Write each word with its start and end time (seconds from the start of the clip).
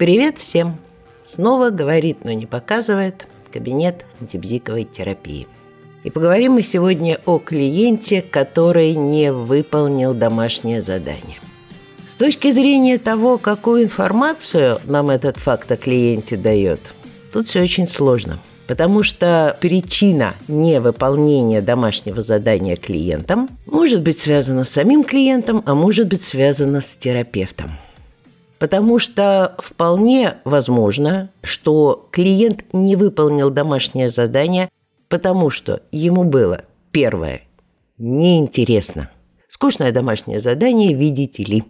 Привет 0.00 0.38
всем! 0.38 0.78
Снова 1.22 1.68
говорит, 1.68 2.24
но 2.24 2.32
не 2.32 2.46
показывает 2.46 3.26
кабинет 3.52 4.06
антибзиковой 4.18 4.84
терапии. 4.84 5.46
И 6.04 6.10
поговорим 6.10 6.52
мы 6.52 6.62
сегодня 6.62 7.20
о 7.26 7.38
клиенте, 7.38 8.22
который 8.22 8.94
не 8.94 9.30
выполнил 9.30 10.14
домашнее 10.14 10.80
задание. 10.80 11.36
С 12.08 12.14
точки 12.14 12.50
зрения 12.50 12.96
того, 12.96 13.36
какую 13.36 13.84
информацию 13.84 14.80
нам 14.86 15.10
этот 15.10 15.36
факт 15.36 15.70
о 15.70 15.76
клиенте 15.76 16.38
дает, 16.38 16.80
тут 17.30 17.48
все 17.48 17.60
очень 17.60 17.86
сложно– 17.86 18.38
Потому 18.66 19.02
что 19.02 19.58
причина 19.60 20.36
невыполнения 20.46 21.60
домашнего 21.60 22.22
задания 22.22 22.76
клиентом 22.76 23.48
может 23.66 24.02
быть 24.02 24.20
связана 24.20 24.62
с 24.62 24.70
самим 24.70 25.02
клиентом, 25.02 25.64
а 25.66 25.74
может 25.74 26.06
быть 26.06 26.22
связана 26.22 26.80
с 26.80 26.96
терапевтом. 26.96 27.72
Потому 28.60 29.00
что 29.00 29.56
вполне 29.58 30.36
возможно, 30.44 31.30
что 31.42 32.08
клиент 32.12 32.66
не 32.72 32.94
выполнил 32.94 33.50
домашнее 33.50 34.08
задание, 34.08 34.68
потому 35.08 35.50
что 35.50 35.82
ему 35.90 36.22
было, 36.22 36.62
первое, 36.92 37.42
неинтересно. 37.98 39.10
Скучное 39.48 39.90
домашнее 39.90 40.38
задание, 40.38 40.94
видите 40.94 41.42
ли. 41.42 41.64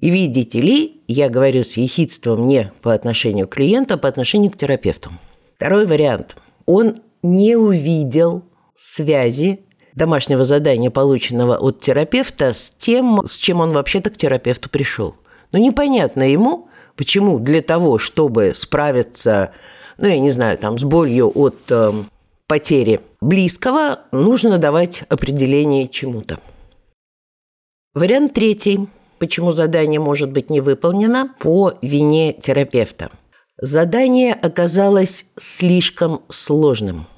И 0.00 0.10
видите 0.10 0.60
ли, 0.60 1.02
я 1.06 1.28
говорю 1.28 1.62
с 1.62 1.76
ехидством 1.76 2.48
не 2.48 2.72
по 2.82 2.92
отношению 2.92 3.46
к 3.46 3.54
клиенту, 3.54 3.94
а 3.94 3.98
по 3.98 4.08
отношению 4.08 4.50
к 4.50 4.56
терапевту– 4.56 5.12
Второй 5.58 5.86
вариант. 5.86 6.36
Он 6.66 6.94
не 7.24 7.56
увидел 7.56 8.44
связи 8.76 9.58
домашнего 9.96 10.44
задания, 10.44 10.88
полученного 10.88 11.56
от 11.56 11.80
терапевта, 11.80 12.52
с 12.52 12.70
тем, 12.70 13.26
с 13.26 13.36
чем 13.36 13.58
он 13.58 13.72
вообще-то 13.72 14.10
к 14.10 14.16
терапевту 14.16 14.70
пришел. 14.70 15.16
Но 15.52 15.58
непонятно 15.58 16.30
ему, 16.30 16.68
почему 16.96 17.38
для 17.38 17.62
того, 17.62 17.98
чтобы 17.98 18.52
справиться, 18.54 19.52
ну, 19.96 20.08
я 20.08 20.18
не 20.18 20.30
знаю, 20.30 20.58
там, 20.58 20.78
с 20.78 20.84
болью 20.84 21.30
от 21.34 21.58
э, 21.70 21.92
потери 22.46 23.00
близкого, 23.20 24.00
нужно 24.12 24.58
давать 24.58 25.04
определение 25.08 25.88
чему-то. 25.88 26.38
Вариант 27.94 28.34
третий. 28.34 28.88
Почему 29.18 29.50
задание 29.50 29.98
может 29.98 30.30
быть 30.30 30.48
не 30.48 30.60
выполнено? 30.60 31.34
По 31.40 31.74
вине 31.82 32.32
терапевта– 32.32 33.10
Задание 33.60 34.34
оказалось 34.34 35.26
слишком 35.36 36.22
сложным. 36.28 37.08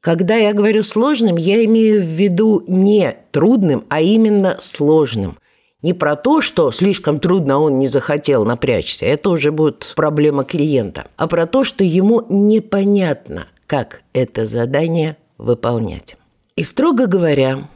Когда 0.00 0.36
я 0.36 0.52
говорю 0.52 0.84
сложным, 0.84 1.36
я 1.36 1.64
имею 1.64 2.02
в 2.02 2.06
виду 2.06 2.62
не 2.68 3.16
трудным, 3.32 3.84
а 3.88 4.00
именно 4.00 4.58
сложным. 4.60 5.38
Не 5.82 5.92
про 5.92 6.16
то, 6.16 6.40
что 6.40 6.72
слишком 6.72 7.20
трудно 7.20 7.58
он 7.60 7.78
не 7.78 7.86
захотел 7.86 8.44
напрячься, 8.44 9.06
это 9.06 9.30
уже 9.30 9.52
будет 9.52 9.92
проблема 9.94 10.44
клиента, 10.44 11.06
а 11.16 11.28
про 11.28 11.46
то, 11.46 11.62
что 11.64 11.84
ему 11.84 12.24
непонятно, 12.28 13.48
как 13.66 14.02
это 14.12 14.44
задание 14.44 15.16
выполнять. 15.36 16.16
И 16.56 16.64
строго 16.64 17.06
говоря, 17.06 17.68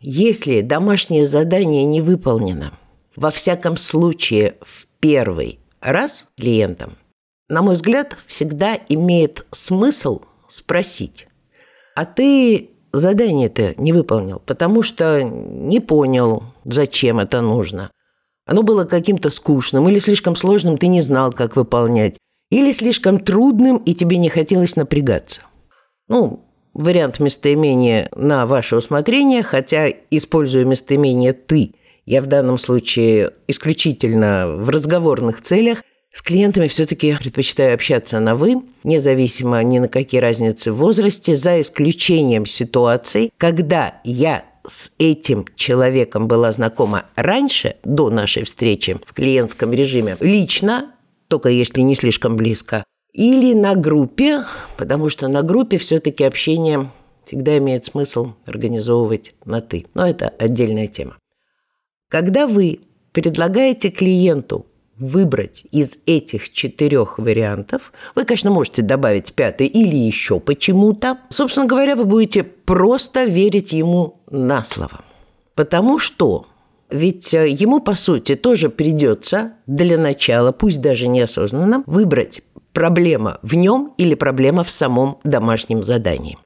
если 0.00 0.60
домашнее 0.60 1.26
задание 1.26 1.84
не 1.84 2.00
выполнено, 2.00 2.76
во 3.14 3.30
всяком 3.30 3.76
случае 3.76 4.56
в 4.62 4.86
первый 4.98 5.60
раз 5.80 6.26
клиентом– 6.36 6.98
на 7.48 7.62
мой 7.62 7.74
взгляд, 7.74 8.16
всегда 8.26 8.78
имеет 8.88 9.46
смысл 9.52 10.22
спросить, 10.48 11.28
а 11.94 12.04
ты 12.04 12.70
задание-то 12.98 13.74
не 13.76 13.92
выполнил, 13.92 14.40
потому 14.44 14.82
что 14.82 15.22
не 15.22 15.80
понял, 15.80 16.44
зачем 16.64 17.18
это 17.18 17.40
нужно. 17.40 17.90
Оно 18.46 18.62
было 18.62 18.84
каким-то 18.84 19.30
скучным 19.30 19.88
или 19.88 19.98
слишком 19.98 20.36
сложным, 20.36 20.78
ты 20.78 20.86
не 20.86 21.00
знал, 21.00 21.32
как 21.32 21.56
выполнять, 21.56 22.16
или 22.50 22.70
слишком 22.70 23.18
трудным, 23.18 23.78
и 23.78 23.94
тебе 23.94 24.18
не 24.18 24.28
хотелось 24.28 24.76
напрягаться. 24.76 25.40
Ну, 26.08 26.44
вариант 26.72 27.18
местоимения 27.18 28.08
на 28.14 28.46
ваше 28.46 28.76
усмотрение, 28.76 29.42
хотя 29.42 29.88
использую 30.10 30.66
местоимение 30.66 31.32
«ты», 31.32 31.74
я 32.04 32.22
в 32.22 32.26
данном 32.26 32.56
случае 32.56 33.32
исключительно 33.48 34.46
в 34.46 34.68
разговорных 34.68 35.40
целях– 35.40 35.82
с 36.16 36.22
клиентами 36.22 36.66
все-таки 36.66 37.14
предпочитаю 37.14 37.74
общаться 37.74 38.18
на 38.20 38.36
«вы», 38.36 38.62
независимо 38.84 39.62
ни 39.62 39.80
на 39.80 39.88
какие 39.88 40.18
разницы 40.18 40.72
в 40.72 40.76
возрасте, 40.76 41.36
за 41.36 41.60
исключением 41.60 42.46
ситуаций, 42.46 43.30
когда 43.36 44.00
я 44.02 44.46
с 44.66 44.92
этим 44.98 45.44
человеком 45.56 46.26
была 46.26 46.52
знакома 46.52 47.04
раньше, 47.16 47.76
до 47.84 48.08
нашей 48.08 48.44
встречи 48.44 48.98
в 49.04 49.12
клиентском 49.12 49.74
режиме, 49.74 50.16
лично, 50.20 50.94
только 51.28 51.50
если 51.50 51.82
не 51.82 51.94
слишком 51.94 52.36
близко, 52.36 52.84
или 53.12 53.52
на 53.52 53.74
группе, 53.74 54.40
потому 54.78 55.10
что 55.10 55.28
на 55.28 55.42
группе 55.42 55.76
все-таки 55.76 56.24
общение 56.24 56.90
всегда 57.26 57.58
имеет 57.58 57.84
смысл 57.84 58.32
организовывать 58.46 59.34
на 59.44 59.60
«ты». 59.60 59.84
Но 59.92 60.08
это 60.08 60.30
отдельная 60.38 60.86
тема. 60.86 61.18
Когда 62.08 62.46
вы 62.46 62.80
предлагаете 63.12 63.90
клиенту 63.90 64.64
выбрать 64.98 65.64
из 65.70 65.98
этих 66.06 66.50
четырех 66.50 67.18
вариантов. 67.18 67.92
Вы, 68.14 68.24
конечно, 68.24 68.50
можете 68.50 68.82
добавить 68.82 69.34
пятый 69.34 69.66
или 69.66 69.94
еще 69.94 70.40
почему-то. 70.40 71.18
Собственно 71.28 71.66
говоря, 71.66 71.96
вы 71.96 72.04
будете 72.04 72.42
просто 72.42 73.24
верить 73.24 73.72
ему 73.72 74.20
на 74.30 74.64
слово. 74.64 75.00
Потому 75.54 75.98
что 75.98 76.46
ведь 76.90 77.34
э, 77.34 77.48
ему, 77.48 77.80
по 77.80 77.94
сути, 77.94 78.36
тоже 78.36 78.68
придется 78.68 79.54
для 79.66 79.98
начала, 79.98 80.52
пусть 80.52 80.80
даже 80.80 81.08
неосознанно, 81.08 81.82
выбрать 81.86 82.42
проблема 82.72 83.38
в 83.42 83.54
нем 83.54 83.92
или 83.98 84.14
проблема 84.14 84.62
в 84.62 84.70
самом 84.70 85.18
домашнем 85.24 85.82
задании. 85.82 86.38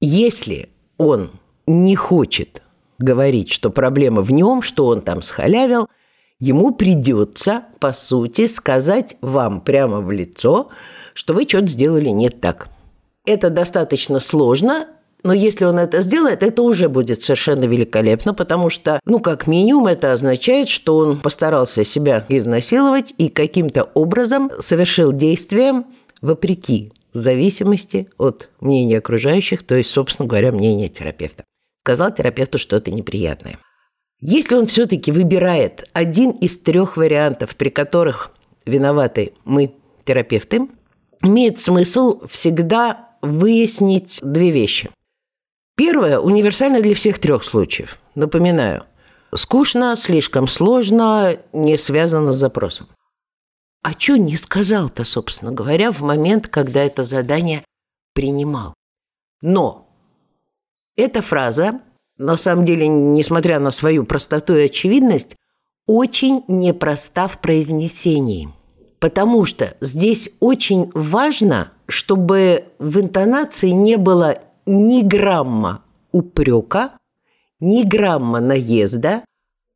Если 0.00 0.68
он 0.98 1.30
не 1.66 1.96
хочет 1.96 2.62
говорить, 2.98 3.50
что 3.50 3.70
проблема 3.70 4.20
в 4.20 4.30
нем, 4.30 4.62
что 4.62 4.86
он 4.86 5.00
там 5.00 5.22
схалявил– 5.22 5.88
ему 6.42 6.74
придется, 6.74 7.62
по 7.78 7.92
сути, 7.92 8.48
сказать 8.48 9.16
вам 9.20 9.60
прямо 9.60 10.00
в 10.00 10.10
лицо, 10.10 10.70
что 11.14 11.34
вы 11.34 11.44
что-то 11.48 11.68
сделали 11.68 12.08
не 12.08 12.30
так. 12.30 12.68
Это 13.24 13.48
достаточно 13.48 14.18
сложно, 14.18 14.88
но 15.22 15.32
если 15.32 15.64
он 15.66 15.78
это 15.78 16.00
сделает, 16.00 16.42
это 16.42 16.62
уже 16.62 16.88
будет 16.88 17.22
совершенно 17.22 17.64
великолепно, 17.66 18.34
потому 18.34 18.70
что, 18.70 18.98
ну, 19.04 19.20
как 19.20 19.46
минимум, 19.46 19.86
это 19.86 20.12
означает, 20.12 20.68
что 20.68 20.96
он 20.96 21.20
постарался 21.20 21.84
себя 21.84 22.26
изнасиловать 22.28 23.14
и 23.18 23.28
каким-то 23.28 23.84
образом 23.94 24.50
совершил 24.58 25.12
действие 25.12 25.84
вопреки 26.22 26.92
зависимости 27.12 28.08
от 28.18 28.48
мнения 28.60 28.98
окружающих, 28.98 29.62
то 29.62 29.76
есть, 29.76 29.90
собственно 29.90 30.26
говоря, 30.26 30.50
мнения 30.50 30.88
терапевта. 30.88 31.44
Сказал 31.84 32.12
терапевту 32.12 32.58
что-то 32.58 32.90
неприятное. 32.90 33.60
Если 34.24 34.54
он 34.54 34.66
все-таки 34.66 35.10
выбирает 35.10 35.84
один 35.92 36.30
из 36.30 36.56
трех 36.56 36.96
вариантов, 36.96 37.56
при 37.56 37.70
которых 37.70 38.30
виноваты 38.64 39.34
мы, 39.44 39.74
терапевты, 40.04 40.68
имеет 41.22 41.58
смысл 41.58 42.24
всегда 42.28 43.10
выяснить 43.20 44.20
две 44.22 44.52
вещи. 44.52 44.90
Первое 45.76 46.20
универсально 46.20 46.80
для 46.80 46.94
всех 46.94 47.18
трех 47.18 47.42
случаев. 47.42 47.98
Напоминаю, 48.14 48.84
скучно, 49.34 49.96
слишком 49.96 50.46
сложно, 50.46 51.36
не 51.52 51.76
связано 51.76 52.32
с 52.32 52.36
запросом. 52.36 52.86
А 53.82 53.90
что 53.98 54.16
не 54.16 54.36
сказал-то, 54.36 55.02
собственно 55.02 55.50
говоря, 55.50 55.90
в 55.90 56.00
момент, 56.02 56.46
когда 56.46 56.84
это 56.84 57.02
задание 57.02 57.64
принимал? 58.14 58.74
Но 59.40 59.88
эта 60.94 61.22
фраза 61.22 61.80
на 62.22 62.36
самом 62.36 62.64
деле, 62.64 62.88
несмотря 62.88 63.58
на 63.58 63.70
свою 63.70 64.04
простоту 64.04 64.54
и 64.54 64.66
очевидность, 64.66 65.36
очень 65.86 66.44
непроста 66.48 67.26
в 67.26 67.40
произнесении. 67.40 68.48
Потому 69.00 69.44
что 69.44 69.74
здесь 69.80 70.30
очень 70.38 70.90
важно, 70.94 71.72
чтобы 71.86 72.66
в 72.78 73.00
интонации 73.00 73.70
не 73.70 73.96
было 73.96 74.38
ни 74.64 75.02
грамма 75.02 75.82
упрека, 76.12 76.92
ни 77.58 77.82
грамма 77.82 78.40
наезда. 78.40 79.24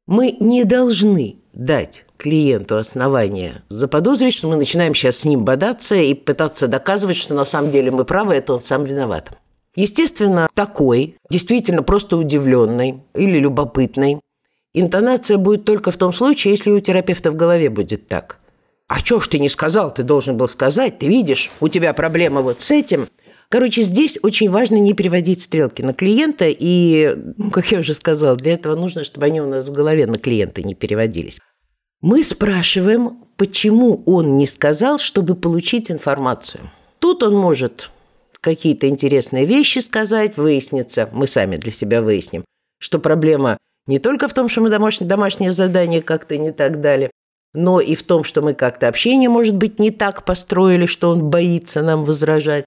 Мы 0.06 0.36
не 0.38 0.64
должны 0.64 1.38
дать 1.52 2.04
клиенту 2.16 2.76
основания 2.78 3.64
заподозрить, 3.68 4.34
что 4.34 4.48
мы 4.48 4.56
начинаем 4.56 4.94
сейчас 4.94 5.18
с 5.18 5.24
ним 5.24 5.44
бодаться 5.44 5.96
и 5.96 6.14
пытаться 6.14 6.68
доказывать, 6.68 7.16
что 7.16 7.34
на 7.34 7.44
самом 7.44 7.70
деле 7.70 7.90
мы 7.90 8.04
правы, 8.04 8.34
это 8.34 8.54
он 8.54 8.62
сам 8.62 8.84
виноват. 8.84 9.36
Естественно, 9.76 10.48
такой, 10.54 11.16
действительно 11.30 11.82
просто 11.82 12.16
удивленный 12.16 13.02
или 13.14 13.38
любопытный, 13.38 14.20
интонация 14.74 15.36
будет 15.36 15.64
только 15.64 15.90
в 15.90 15.98
том 15.98 16.12
случае, 16.12 16.52
если 16.52 16.70
у 16.70 16.80
терапевта 16.80 17.30
в 17.30 17.36
голове 17.36 17.68
будет 17.68 18.08
так. 18.08 18.38
«А 18.88 19.02
чё 19.02 19.20
ж 19.20 19.28
ты 19.28 19.38
не 19.38 19.48
сказал? 19.48 19.92
Ты 19.92 20.02
должен 20.02 20.36
был 20.36 20.48
сказать. 20.48 20.98
Ты 21.00 21.08
видишь, 21.08 21.50
у 21.60 21.68
тебя 21.68 21.92
проблема 21.92 22.40
вот 22.40 22.60
с 22.60 22.70
этим». 22.70 23.08
Короче, 23.48 23.82
здесь 23.82 24.18
очень 24.22 24.50
важно 24.50 24.76
не 24.76 24.92
переводить 24.92 25.42
стрелки 25.42 25.80
на 25.80 25.92
клиента, 25.92 26.46
и, 26.48 27.14
ну, 27.36 27.50
как 27.52 27.70
я 27.70 27.78
уже 27.78 27.94
сказала, 27.94 28.34
для 28.34 28.54
этого 28.54 28.74
нужно, 28.74 29.04
чтобы 29.04 29.26
они 29.26 29.40
у 29.40 29.46
нас 29.46 29.68
в 29.68 29.72
голове 29.72 30.06
на 30.06 30.18
клиента 30.18 30.62
не 30.62 30.74
переводились. 30.74 31.38
Мы 32.00 32.24
спрашиваем, 32.24 33.18
почему 33.36 34.02
он 34.04 34.36
не 34.36 34.46
сказал, 34.46 34.98
чтобы 34.98 35.36
получить 35.36 35.92
информацию. 35.92 36.70
Тут 36.98 37.22
он 37.22 37.34
может 37.34 37.90
какие-то 38.46 38.88
интересные 38.88 39.44
вещи 39.44 39.80
сказать, 39.80 40.36
выяснится, 40.36 41.10
мы 41.12 41.26
сами 41.26 41.56
для 41.56 41.72
себя 41.72 42.00
выясним, 42.00 42.44
что 42.78 43.00
проблема 43.00 43.58
не 43.88 43.98
только 43.98 44.28
в 44.28 44.34
том, 44.34 44.48
что 44.48 44.60
мы 44.60 44.70
домашнее, 44.70 45.08
домашнее 45.08 45.50
задание 45.50 46.00
как-то 46.00 46.38
не 46.38 46.52
так 46.52 46.80
дали, 46.80 47.10
но 47.54 47.80
и 47.80 47.96
в 47.96 48.04
том, 48.04 48.22
что 48.22 48.42
мы 48.42 48.54
как-то 48.54 48.86
общение, 48.86 49.28
может 49.28 49.56
быть, 49.56 49.80
не 49.80 49.90
так 49.90 50.24
построили, 50.24 50.86
что 50.86 51.10
он 51.10 51.28
боится 51.28 51.82
нам 51.82 52.04
возражать. 52.04 52.64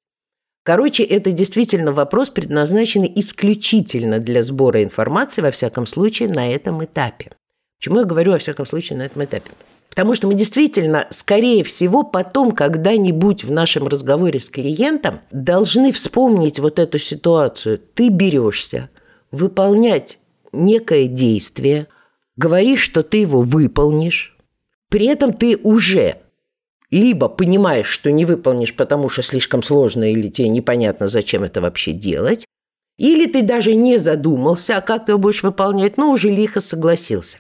Короче, 0.63 1.03
это 1.03 1.31
действительно 1.31 1.93
вопрос, 1.93 2.29
предназначенный 2.29 3.11
исключительно 3.15 4.19
для 4.19 4.43
сбора 4.43 4.83
информации, 4.83 5.41
во 5.41 5.51
всяком 5.51 5.85
случае, 5.85 6.27
на 6.27 6.53
этом 6.53 6.83
этапе. 6.83 7.31
Почему 7.79 7.99
я 7.99 8.05
говорю, 8.05 8.33
во 8.33 8.39
всяком 8.39 8.65
случае, 8.65 8.99
на 8.99 9.03
этом 9.03 9.23
этапе? 9.23 9.51
Потому 10.00 10.16
что 10.16 10.28
мы 10.28 10.34
действительно, 10.34 11.07
скорее 11.10 11.62
всего, 11.66 12.04
потом 12.04 12.54
когда-нибудь 12.54 13.44
в 13.44 13.51
нашем 13.51 13.86
разговоре 13.86 14.40
с 14.40 14.50
клиентом 14.50 15.19
должны 15.30 15.92
вспомнить 15.92 16.57
вот 16.57 16.80
эту 16.80 16.98
ситуацию. 16.98 17.81
Ты 17.96 18.07
берешься 18.07 18.90
выполнять 19.30 20.19
некое 20.54 21.07
действие, 21.07 21.88
говоришь, 22.38 22.80
что 22.80 23.04
ты 23.04 23.18
его 23.18 23.42
выполнишь, 23.42 24.38
при 24.90 25.06
этом 25.06 25.34
ты 25.34 25.57
уже 25.57 26.22
либо 26.92 27.28
понимаешь, 27.28 27.88
что 27.88 28.10
не 28.10 28.24
выполнишь, 28.24 28.78
потому 28.78 29.10
что 29.10 29.22
слишком 29.22 29.62
сложно 29.62 30.10
или 30.10 30.30
тебе 30.30 30.48
непонятно, 30.48 31.07
зачем 31.07 31.44
это 31.44 31.60
вообще 31.60 31.92
делать, 31.92 32.46
или 32.98 33.25
ты 33.25 33.42
даже 33.42 33.75
не 33.75 33.98
задумался, 33.98 34.78
а 34.78 34.81
как 34.81 35.07
ты 35.07 35.12
его 35.12 35.19
будешь 35.19 35.44
выполнять, 35.44 35.98
но 35.98 36.10
уже 36.10 36.30
лихо 36.30 36.62
согласился. 36.62 37.40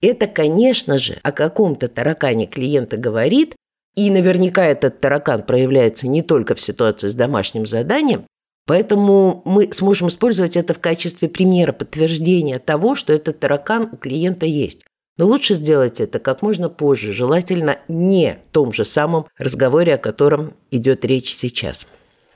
Это, 0.00 0.26
конечно 0.26 0.98
же, 0.98 1.18
о 1.22 1.32
каком-то 1.32 1.88
таракане 1.88 2.46
клиента 2.46 2.96
говорит, 2.96 3.56
и 3.96 4.10
наверняка 4.10 4.64
этот 4.64 5.00
таракан 5.00 5.42
проявляется 5.42 6.06
не 6.06 6.22
только 6.22 6.54
в 6.54 6.60
ситуации 6.60 7.08
с 7.08 7.14
домашним 7.14 7.66
заданием, 7.66 8.26
поэтому 8.64 9.42
мы 9.44 9.72
сможем 9.72 10.08
использовать 10.08 10.56
это 10.56 10.72
в 10.72 10.78
качестве 10.78 11.28
примера 11.28 11.72
подтверждения 11.72 12.60
того, 12.60 12.94
что 12.94 13.12
этот 13.12 13.40
таракан 13.40 13.88
у 13.90 13.96
клиента 13.96 14.46
есть. 14.46 14.84
Но 15.16 15.26
лучше 15.26 15.56
сделать 15.56 16.00
это 16.00 16.20
как 16.20 16.42
можно 16.42 16.68
позже, 16.68 17.12
желательно 17.12 17.78
не 17.88 18.38
в 18.50 18.52
том 18.52 18.72
же 18.72 18.84
самом 18.84 19.26
разговоре, 19.36 19.94
о 19.94 19.98
котором 19.98 20.54
идет 20.70 21.04
речь 21.04 21.34
сейчас. 21.34 21.88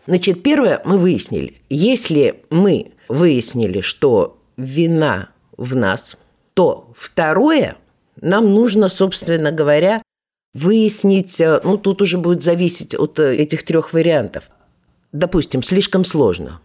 Значит, 0.09 0.43
первое 0.43 0.82
мы 0.85 0.99
выяснили. 0.99 1.59
Если 1.70 2.43
мы 2.50 2.91
выяснили, 3.09 3.82
что 3.82 4.43
вина 4.56 5.29
в 5.56 5.76
нас, 5.76 6.17
то 6.54 6.93
второе, 6.96 7.76
нам 8.20 8.52
нужно, 8.52 8.88
собственно 8.88 9.52
говоря, 9.52 10.00
выяснить, 10.54 11.40
э, 11.40 11.60
ну 11.64 11.78
тут 11.78 12.02
уже 12.02 12.19
будет 12.19 12.43
зависеть 12.43 12.94
от 12.94 13.19
э, 13.19 13.37
этих 13.37 13.64
трех 13.64 13.93
вариантов. 13.93 14.50
Допустим, 15.12 15.62
слишком 15.62 16.04
сложно. 16.04 16.60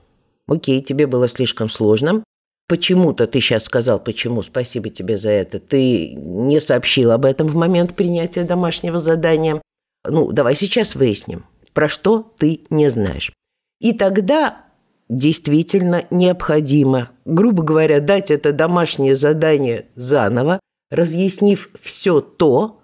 Окей, 0.47 0.81
тебе 0.81 1.07
было 1.07 1.27
слишком 1.27 1.69
сложно. 1.69 2.23
Почему-то 2.67 3.27
ты 3.27 3.39
сейчас 3.39 3.63
сказал, 3.63 3.99
почему, 3.99 4.41
спасибо 4.41 4.89
тебе 4.89 5.17
за 5.17 5.29
это. 5.29 5.59
Ты 5.59 6.15
не 6.15 6.59
сообщил 6.59 7.11
об 7.11 7.25
этом 7.25 7.47
в 7.47 7.55
момент 7.55 7.95
принятия 7.95 8.43
домашнего 8.43 8.99
задания. 8.99 9.61
Ну, 10.05 10.31
давай 10.31 10.55
сейчас 10.55 10.95
выясним, 10.95 11.45
про 11.73 11.87
что 11.87 12.33
ты 12.37 12.61
не 12.69 12.89
знаешь. 12.89 13.31
И 13.79 13.93
тогда 13.93 14.65
действительно 15.09 16.05
необходимо, 16.09 17.11
грубо 17.25 17.63
говоря, 17.63 17.99
дать 17.99 18.31
это 18.31 18.51
домашнее 18.51 19.15
задание 19.15 19.87
заново, 19.95 20.59
разъяснив 20.89 21.69
все 21.79 22.21
то, 22.21 22.81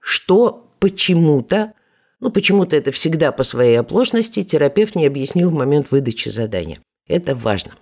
что 0.00 0.68
почему-то, 0.78 1.72
ну 2.20 2.30
почему-то 2.30 2.76
это 2.76 2.90
всегда 2.90 3.32
по 3.32 3.42
своей 3.42 3.78
оплошности, 3.78 4.42
терапевт 4.42 4.94
не 4.94 5.06
объяснил 5.06 5.50
в 5.50 5.54
момент 5.54 5.88
выдачи 5.90 6.28
задания. 6.28 6.78
Это 7.06 7.34
важно. 7.34 7.72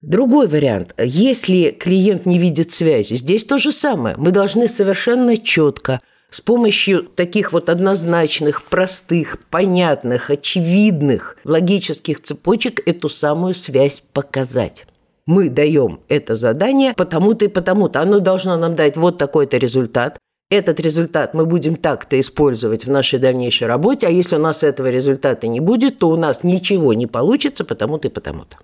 Другой 0.00 0.48
вариант. 0.48 0.94
Если 0.98 1.70
клиент 1.70 2.26
не 2.26 2.38
видит 2.38 2.72
связи, 2.72 3.14
здесь 3.14 3.44
то 3.44 3.58
же 3.58 3.72
самое. 3.72 4.16
Мы 4.18 4.32
должны 4.32 4.68
совершенно 4.68 5.36
четко– 5.36 6.00
с 6.34 6.40
помощью 6.40 7.04
таких 7.04 7.52
вот 7.52 7.68
однозначных, 7.68 8.64
простых, 8.64 9.38
понятных, 9.50 10.30
очевидных 10.30 11.36
логических 11.44 12.20
цепочек 12.20 12.82
эту 12.88 13.08
самую 13.08 13.54
связь 13.54 14.02
показать. 14.12 14.84
Мы 15.26 15.48
даем 15.48 16.00
это 16.08 16.34
задание 16.34 16.92
потому-то 16.94 17.44
и 17.44 17.48
потому-то. 17.48 18.00
Оно 18.00 18.18
должно 18.18 18.56
нам 18.56 18.74
дать 18.74 18.96
вот 18.96 19.16
такой-то 19.16 19.58
результат. 19.58 20.18
Этот 20.50 20.80
результат 20.80 21.34
мы 21.34 21.46
будем 21.46 21.76
так-то 21.76 22.18
использовать 22.18 22.84
в 22.84 22.90
нашей 22.90 23.20
дальнейшей 23.20 23.68
работе, 23.68 24.08
а 24.08 24.10
если 24.10 24.34
у 24.34 24.40
нас 24.40 24.64
этого 24.64 24.90
результата 24.90 25.46
не 25.46 25.60
будет, 25.60 26.00
то 26.00 26.08
у 26.08 26.16
нас 26.16 26.42
ничего 26.42 26.94
не 26.94 27.06
получится 27.06 27.64
потому-то 27.64 28.08
и 28.08 28.10
потому-то. 28.10 28.58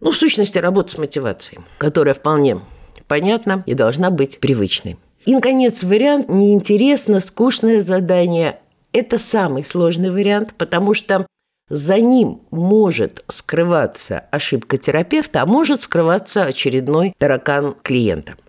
Ну, 0.00 0.10
в 0.10 0.16
сущности, 0.16 0.58
работа 0.58 0.90
с 0.90 0.98
мотивацией, 0.98 1.60
которая 1.78 2.14
вполне 2.14 2.60
понятна 3.06 3.62
и 3.66 3.74
должна 3.74 4.10
быть 4.10 4.40
привычной. 4.40 4.98
И, 5.28 5.34
наконец, 5.34 5.84
вариант 5.84 6.30
неинтересно, 6.30 7.20
скучное 7.20 7.82
задание. 7.82 8.60
Это 8.94 9.18
самый 9.18 9.62
сложный 9.62 10.10
вариант, 10.10 10.54
потому 10.56 10.94
что 10.94 11.26
за 11.68 12.00
ним 12.00 12.40
может 12.50 13.22
скрываться 13.28 14.20
ошибка 14.30 14.78
терапевта, 14.78 15.42
а 15.42 15.46
может 15.46 15.82
скрываться 15.82 16.44
очередной 16.44 17.12
таракан 17.18 17.76
клиента– 17.82 18.36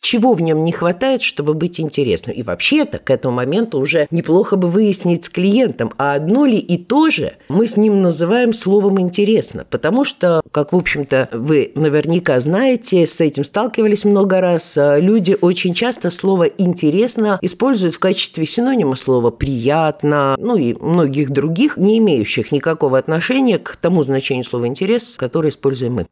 чего 0.00 0.34
в 0.34 0.40
нем 0.40 0.64
не 0.64 0.72
хватает, 0.72 1.22
чтобы 1.22 1.54
быть 1.54 1.80
интересным. 1.80 2.36
И 2.36 2.42
вообще-то 2.42 2.98
к 2.98 3.10
этому 3.10 3.36
моменту 3.36 3.80
уже 3.80 4.06
неплохо 4.10 4.56
бы 4.56 4.68
выяснить 4.68 5.24
с 5.24 5.28
клиентом, 5.28 5.92
а 5.98 6.14
одно 6.14 6.46
ли 6.46 6.58
и 6.58 6.78
то 6.78 7.10
же 7.10 7.36
мы 7.48 7.66
с 7.66 7.76
ним 7.76 8.02
называем 8.02 8.52
словом 8.52 9.00
«интересно». 9.00 9.66
Потому 9.68 10.04
что, 10.04 10.42
как, 10.52 10.72
в 10.72 10.76
общем-то, 10.76 11.28
вы 11.32 11.72
наверняка 11.74 12.38
знаете, 12.40 13.06
с 13.06 13.20
этим 13.20 13.44
сталкивались 13.44 14.04
много 14.04 14.40
раз, 14.40 14.78
а 14.78 14.98
люди 14.98 15.36
очень 15.40 15.74
часто 15.74 16.10
слово 16.10 16.44
«интересно» 16.44 17.38
используют 17.42 17.94
в 17.94 17.98
качестве 17.98 18.46
синонима 18.46 18.94
слова 18.94 19.30
«приятно», 19.30 20.36
ну 20.38 20.56
и 20.56 20.74
многих 20.74 21.30
других, 21.30 21.76
не 21.76 21.98
имеющих 21.98 22.52
никакого 22.52 22.98
отношения 22.98 23.58
к 23.58 23.76
тому 23.76 24.02
значению 24.02 24.44
слова 24.44 24.66
«интерес», 24.66 25.16
которое 25.16 25.48
используем 25.48 25.94
мы. 25.94 26.06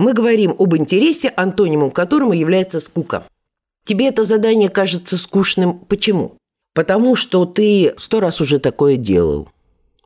Мы 0.00 0.14
говорим 0.14 0.54
об 0.58 0.74
интересе, 0.74 1.30
антонимом 1.36 1.90
которому 1.90 2.32
является 2.32 2.80
скука. 2.80 3.26
Тебе 3.84 4.08
это 4.08 4.24
задание 4.24 4.70
кажется 4.70 5.18
скучным. 5.18 5.80
Почему? 5.80 6.38
Потому 6.72 7.16
что 7.16 7.44
ты 7.44 7.92
сто 7.98 8.20
раз 8.20 8.40
уже 8.40 8.60
такое 8.60 8.96
делал, 8.96 9.50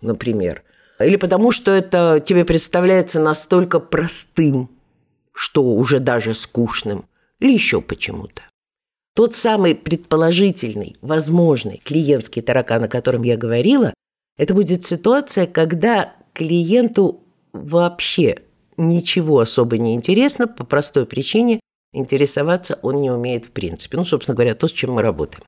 например. 0.01 0.65
Или 0.99 1.15
потому 1.15 1.53
что 1.53 1.71
это 1.71 2.21
тебе 2.25 2.45
представляется 2.45 3.21
настолько 3.21 3.79
простым, 3.79 4.69
что 5.33 5.63
уже 5.63 6.01
даже 6.01 6.35
скучным. 6.35 7.05
Или 7.39 7.53
еще 7.53 7.81
почему-то. 7.81 8.43
Тот 9.15 9.37
самый 9.37 9.77
предположительный, 9.77 10.97
возможный 11.03 11.81
клиентский 11.85 12.43
таракан, 12.43 12.83
о 12.83 12.89
котором 12.89 13.23
я 13.23 13.37
говорила, 13.37 13.95
это 14.39 14.55
будет 14.55 14.85
ситуация, 14.85 15.47
когда 15.47 16.15
клиенту 16.33 17.23
вообще 17.53 18.41
ничего 18.77 19.41
особо 19.41 19.79
не 19.79 19.95
интересно 19.95 20.47
по 20.47 20.65
простой 20.65 21.07
причине 21.07 21.61
интересоваться 21.93 22.79
он 22.83 22.97
не 23.01 23.11
умеет 23.11 23.47
в 23.47 23.51
принципе. 23.53 23.97
Ну, 23.97 24.05
собственно 24.05 24.35
говоря, 24.35 24.55
то, 24.55 24.67
с 24.67 24.73
чем 24.73 24.93
мы 24.93 25.03
работаем. 25.03 25.45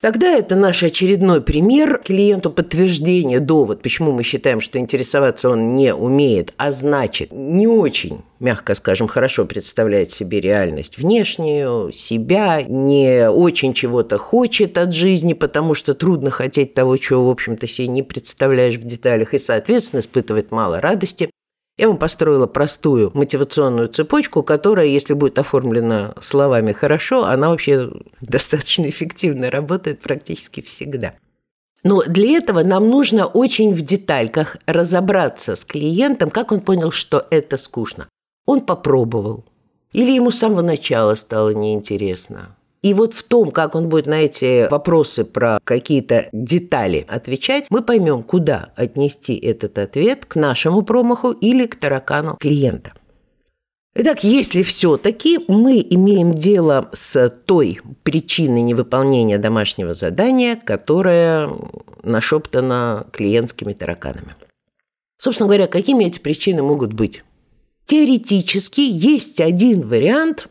Тогда 0.00 0.34
это 0.34 0.56
наш 0.56 0.82
очередной 0.82 1.42
пример 1.42 2.00
клиенту 2.02 2.50
подтверждения, 2.50 3.38
довод, 3.38 3.82
почему 3.82 4.12
мы 4.12 4.22
считаем, 4.22 4.62
что 4.62 4.78
интересоваться 4.78 5.50
он 5.50 5.74
не 5.74 5.94
умеет, 5.94 6.54
а 6.56 6.72
значит, 6.72 7.32
не 7.32 7.66
очень, 7.66 8.22
мягко 8.38 8.72
скажем, 8.72 9.08
хорошо 9.08 9.44
представляет 9.44 10.10
себе 10.10 10.40
реальность 10.40 10.96
внешнюю, 10.96 11.92
себя, 11.92 12.62
не 12.62 13.28
очень 13.28 13.74
чего-то 13.74 14.16
хочет 14.16 14.78
от 14.78 14.94
жизни, 14.94 15.34
потому 15.34 15.74
что 15.74 15.92
трудно 15.92 16.30
хотеть 16.30 16.72
того, 16.72 16.96
чего, 16.96 17.26
в 17.26 17.30
общем-то, 17.30 17.66
себе 17.66 17.88
не 17.88 18.02
представляешь 18.02 18.76
в 18.76 18.84
деталях, 18.84 19.34
и, 19.34 19.38
соответственно, 19.38 20.00
испытывает 20.00 20.50
мало 20.50 20.80
радости. 20.80 21.28
Я 21.80 21.88
вам 21.88 21.96
построила 21.96 22.46
простую 22.46 23.10
мотивационную 23.14 23.88
цепочку, 23.88 24.42
которая, 24.42 24.84
если 24.84 25.14
будет 25.14 25.38
оформлена 25.38 26.14
словами 26.20 26.72
хорошо, 26.72 27.24
она 27.24 27.48
вообще 27.48 27.90
достаточно 28.20 28.86
эффективно 28.86 29.50
работает 29.50 30.00
практически 30.00 30.60
всегда. 30.60 31.14
Но 31.82 32.02
для 32.02 32.36
этого 32.36 32.62
нам 32.62 32.90
нужно 32.90 33.24
очень 33.24 33.72
в 33.72 33.80
детальках 33.80 34.58
разобраться 34.66 35.54
с 35.54 35.64
клиентом, 35.64 36.28
как 36.28 36.52
он 36.52 36.60
понял, 36.60 36.90
что 36.90 37.26
это 37.30 37.56
скучно. 37.56 38.10
Он 38.44 38.60
попробовал. 38.60 39.46
Или 39.94 40.12
ему 40.12 40.30
с 40.30 40.38
самого 40.38 40.60
начала 40.60 41.14
стало 41.14 41.48
неинтересно. 41.54 42.58
И 42.82 42.94
вот 42.94 43.12
в 43.12 43.22
том, 43.24 43.50
как 43.50 43.74
он 43.74 43.88
будет 43.88 44.06
на 44.06 44.20
эти 44.22 44.68
вопросы 44.70 45.24
про 45.24 45.58
какие-то 45.64 46.28
детали 46.32 47.04
отвечать, 47.08 47.66
мы 47.70 47.82
поймем, 47.82 48.22
куда 48.22 48.72
отнести 48.74 49.36
этот 49.36 49.76
ответ 49.78 50.24
к 50.24 50.36
нашему 50.36 50.82
промаху 50.82 51.32
или 51.32 51.66
к 51.66 51.76
таракану 51.76 52.36
клиента. 52.40 52.92
Итак, 53.94 54.22
если 54.22 54.62
все-таки 54.62 55.40
мы 55.48 55.84
имеем 55.90 56.32
дело 56.32 56.88
с 56.92 57.28
той 57.28 57.80
причиной 58.02 58.62
невыполнения 58.62 59.36
домашнего 59.36 59.94
задания, 59.94 60.56
которая 60.56 61.50
нашептана 62.02 63.08
клиентскими 63.12 63.72
тараканами. 63.72 64.36
Собственно 65.18 65.48
говоря, 65.48 65.66
какими 65.66 66.04
эти 66.04 66.18
причины 66.18 66.62
могут 66.62 66.94
быть? 66.94 67.24
Теоретически 67.84 68.80
есть 68.80 69.40
один 69.40 69.86
вариант, 69.86 70.48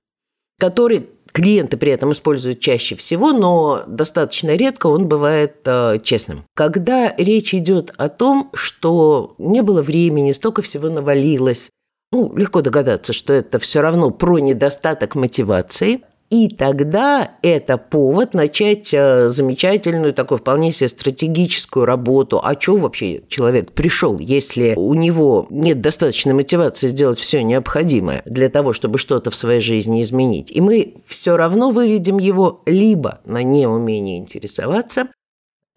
который 0.59 1.09
клиенты 1.31 1.77
при 1.77 1.91
этом 1.91 2.11
используют 2.11 2.59
чаще 2.59 2.95
всего, 2.95 3.31
но 3.31 3.83
достаточно 3.87 4.55
редко 4.55 4.87
он 4.87 5.07
бывает 5.07 5.57
э, 5.65 5.97
честным. 6.01 6.43
Когда 6.55 7.13
речь 7.17 7.53
идет 7.53 7.91
о 7.97 8.09
том, 8.09 8.49
что 8.53 9.35
не 9.37 9.61
было 9.61 9.81
времени, 9.81 10.31
столько 10.31 10.61
всего 10.61 10.89
навалилось, 10.89 11.69
ну, 12.11 12.35
легко 12.35 12.61
догадаться, 12.61 13.13
что 13.13 13.33
это 13.33 13.59
все 13.59 13.81
равно 13.81 14.09
про 14.09 14.39
недостаток 14.39 15.15
мотивации. 15.15 16.01
И 16.29 16.47
тогда 16.47 17.31
это 17.41 17.79
повод 17.79 18.35
начать 18.35 18.93
э, 18.93 19.29
замечательную, 19.29 20.13
такую 20.13 20.37
вполне 20.37 20.71
себе 20.71 20.87
стратегическую 20.87 21.85
работу. 21.85 22.39
А 22.43 22.59
что 22.59 22.77
вообще 22.77 23.23
человек 23.29 23.71
пришел, 23.71 24.19
если 24.19 24.75
у 24.75 24.93
него 24.93 25.47
нет 25.49 25.81
достаточной 25.81 26.33
мотивации 26.33 26.87
сделать 26.87 27.17
все 27.17 27.41
необходимое 27.41 28.21
для 28.25 28.49
того, 28.49 28.73
чтобы 28.73 28.99
что-то 28.99 29.31
в 29.31 29.35
своей 29.35 29.59
жизни 29.59 30.03
изменить? 30.03 30.51
И 30.51 30.61
мы 30.61 30.97
все 31.07 31.35
равно 31.35 31.71
выведем 31.71 32.19
его 32.19 32.61
либо 32.67 33.21
на 33.25 33.41
неумение 33.41 34.19
интересоваться, 34.19 35.07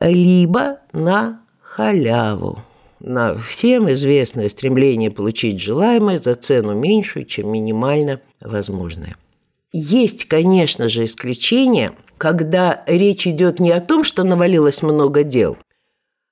либо 0.01 0.81
на 0.93 1.41
халяву 1.63 2.59
на 3.01 3.37
всем 3.37 3.91
известное 3.91 4.49
стремление 4.49 5.11
получить 5.11 5.61
желаемое 5.61 6.19
за 6.19 6.35
цену 6.35 6.75
меньшую, 6.75 7.25
чем 7.25 7.51
минимально 7.51 8.21
возможное. 8.41 9.17
Есть, 9.73 10.27
конечно 10.27 10.89
же, 10.89 11.05
исключения, 11.05 11.93
когда 12.19 12.83
речь 12.87 13.27
идет 13.27 13.59
не 13.59 13.73
о 13.73 13.81
том, 13.81 14.05
что 14.05 14.23
навалилось 14.23 14.83
много 14.83 15.23
дел, 15.23 15.57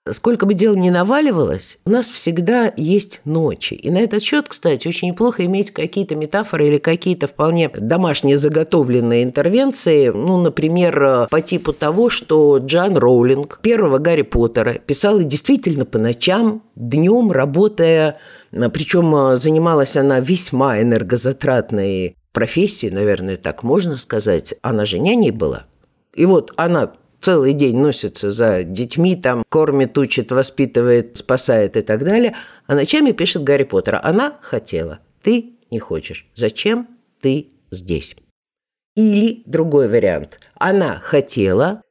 Сколько 0.09 0.47
бы 0.47 0.55
дел 0.55 0.75
ни 0.77 0.89
наваливалось, 0.89 1.79
у 1.85 1.91
нас 1.91 2.09
всегда 2.09 2.73
есть 2.77 3.21
ночи. 3.27 3.75
И 3.75 3.91
на 3.91 3.99
этот 3.99 4.23
счет, 4.23 4.49
кстати, 4.49 4.89
очень 4.89 5.09
неплохо 5.09 5.45
иметь 5.45 5.73
какие-то 5.73 6.17
метафоры 6.17 6.69
или 6.69 6.79
какие-то 6.79 7.27
вполне 7.27 7.69
домашние 7.69 8.39
заготовленные 8.39 9.23
интервенции. 9.23 10.09
Ну, 10.09 10.41
например, 10.41 11.29
по 11.31 11.41
типу 11.43 11.75
того, 11.75 12.09
что 12.09 12.59
Джан 12.59 12.97
Роулинг 12.97 13.61
первого 13.61 13.99
Гарри 13.99 14.23
Поттера 14.23 14.75
писала 14.75 15.23
действительно 15.23 15.85
по 15.85 15.99
ночам, 15.99 16.63
днем, 16.75 17.31
работая 17.31 18.19
причем 18.51 19.37
занималась 19.37 19.97
она 19.97 20.19
весьма 20.19 20.81
энергозатратной 20.81 22.17
профессией, 22.33 22.93
наверное, 22.93 23.37
так 23.37 23.63
можно 23.63 23.97
сказать. 23.97 24.55
Она 24.63 24.85
же 24.85 24.99
няней 24.99 25.31
была. 25.31 25.67
И 26.15 26.27
вот 26.27 26.53
она 26.57 26.93
целый 27.21 27.53
день 27.53 27.77
носится 27.77 28.31
за 28.31 28.65
детьми, 28.65 29.15
там 29.15 29.45
кормит, 29.49 29.97
учит, 29.99 30.33
воспитывает, 30.33 31.19
спасает 31.19 31.77
и 31.77 31.83
так 31.83 32.05
далее, 32.05 32.37
а 32.67 32.75
ночами 32.75 33.13
пишет 33.13 33.45
Гарри 33.45 33.65
Поттера. 33.65 34.01
Она 34.03 34.39
хотела, 34.41 35.01
ты 35.23 35.55
не 35.71 35.79
хочешь. 35.79 36.27
Зачем 36.35 36.89
ты 37.21 37.49
здесь? 37.71 38.17
Или 38.97 39.43
другой 39.47 39.89
вариант. 39.89 40.39
Она 40.57 40.99
хотела, 40.99 41.83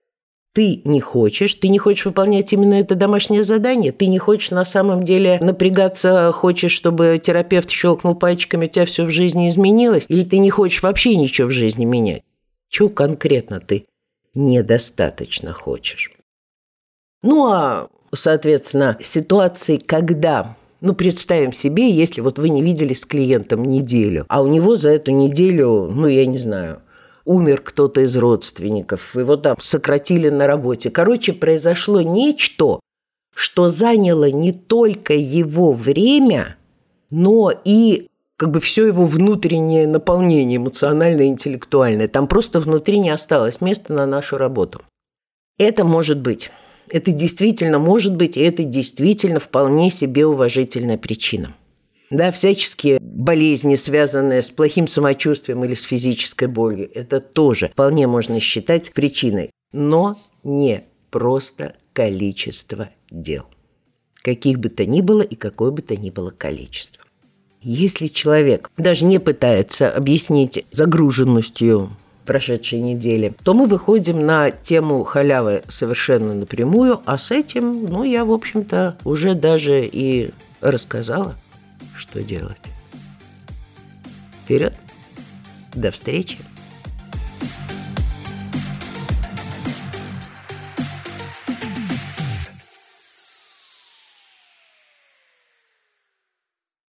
ты 0.53 0.82
не 0.84 1.00
хочешь, 1.00 1.56
ты 1.56 1.68
не 1.68 1.77
хочешь 1.77 2.06
выполнять 2.06 2.51
именно 2.53 2.75
это 2.75 2.96
домашнее 2.96 3.44
задание, 3.44 3.91
ты 3.91 4.08
не 4.08 4.18
хочешь 4.18 4.51
на 4.51 4.65
самом 4.65 5.03
деле 5.03 5.38
напрягаться, 5.39 6.32
хочешь, 6.32 6.72
чтобы 6.72 7.20
терапевт 7.22 7.70
щелкнул 7.70 8.15
пальчиками, 8.15 8.65
у 8.65 8.70
тебя 8.70 8.86
все 8.86 9.03
в 9.03 9.10
жизни 9.10 9.48
изменилось, 9.48 10.06
или 10.10 10.24
ты 10.24 10.38
не 10.39 10.50
хочешь 10.50 10.82
вообще 10.82 11.15
ничего 11.15 11.48
в 11.48 11.51
жизни 11.51 11.86
менять. 11.86 12.24
Чего 12.70 12.89
конкретно 12.89 13.60
ты 13.60 13.86
недостаточно 14.34 15.53
хочешь. 15.53 16.12
Ну 17.22 17.51
а, 17.51 17.89
соответственно, 18.13 18.98
ситуации, 19.01 19.77
когда 19.77 20.56
ну, 20.82 20.94
представим 20.94 21.51
себе, 21.51 21.91
если 21.91 22.22
вот 22.22 22.39
вы 22.39 22.50
не 22.50 22.62
виделись 22.62 23.01
с 23.01 23.06
клиентом 23.06 23.65
неделю, 23.65 24.25
а 24.29 24.41
у 24.41 24.48
него 24.48 24.75
за 24.75 24.91
эту 24.91 25.12
неделю, 25.12 25.89
ну, 25.91 26.08
я 26.08 26.25
не 26.25 26.38
знаю, 26.38 26.82
умер 27.29 27.62
кто-то 27.62 28.01
из 28.01 28.17
родственников, 28.17 29.15
его 29.15 29.38
там 29.38 29.55
сократили 29.62 30.29
на 30.29 30.48
работе. 30.48 30.89
Короче, 30.89 31.31
произошло 31.31 32.01
нечто, 32.01 32.79
что 33.36 33.69
заняло 33.69 34.31
не 34.31 34.51
только 34.51 35.13
его 35.13 35.71
время, 35.71 36.57
но 37.12 37.53
и 37.63 38.07
как 38.36 38.50
бы 38.50 38.59
все 38.59 38.88
его 38.88 39.05
внутреннее 39.05 39.88
наполнение 39.88 40.57
эмоциональное, 40.57 41.27
интеллектуальное. 41.27 42.07
Там 42.07 42.27
просто 42.27 42.59
внутри 42.59 42.98
не 42.98 43.12
осталось 43.12 43.62
места 43.62 43.93
на 43.93 44.07
нашу 44.07 44.38
работу. 44.38 44.81
Это 45.59 45.86
может 45.86 46.19
быть. 46.19 46.50
Это 46.89 47.12
действительно 47.12 47.77
может 47.77 48.15
быть, 48.15 48.38
и 48.38 48.41
это 48.41 48.63
действительно 48.63 49.39
вполне 49.39 49.91
себе 49.91 50.25
уважительная 50.25 50.98
причина. 50.98 51.53
Да, 52.09 52.31
всяческие 52.31 52.99
болезни, 53.19 53.75
связанные 53.75 54.41
с 54.41 54.49
плохим 54.49 54.88
самочувствием 54.88 55.63
или 55.65 55.73
с 55.73 55.83
физической 55.83 56.47
болью, 56.47 56.89
это 56.93 57.19
тоже 57.19 57.67
вполне 57.67 58.07
можно 58.07 58.39
считать 58.39 58.93
причиной. 58.93 59.51
Но 59.73 60.17
не 60.43 60.85
просто 61.11 61.75
количество 61.91 62.89
дел. 63.11 63.45
Каких 64.23 64.59
бы 64.59 64.69
то 64.69 64.85
ни 64.85 65.01
было 65.01 65.21
и 65.21 65.35
какое 65.35 65.71
бы 65.71 65.81
то 65.81 65.97
ни 65.97 66.09
было 66.09 66.29
количество. 66.29 67.03
Если 67.61 68.07
человек 68.07 68.71
даже 68.77 69.03
не 69.03 69.19
пытается 69.19 69.91
объяснить 69.91 70.65
загруженностью 70.71 71.89
прошедшей 72.25 72.79
недели, 72.79 73.33
то 73.43 73.53
мы 73.53 73.65
выходим 73.65 74.25
на 74.25 74.49
тему 74.49 75.03
халявы 75.03 75.63
совершенно 75.67 76.33
напрямую, 76.33 77.01
а 77.05 77.17
с 77.17 77.31
этим, 77.31 77.85
ну, 77.85 78.03
я, 78.03 78.23
в 78.23 78.31
общем-то, 78.31 78.97
уже 79.03 79.33
даже 79.33 79.85
и 79.85 80.31
рассказала, 80.61 81.35
что 81.97 82.23
делать. 82.23 82.59
Вперед! 84.50 84.74
До 85.75 85.91
встречи! 85.91 86.39